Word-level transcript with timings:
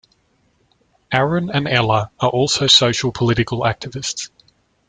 Arun 1.13 1.51
and 1.51 1.67
Ela 1.67 2.09
are 2.19 2.31
also 2.31 2.65
social-political 2.65 3.59
activists. 3.61 4.31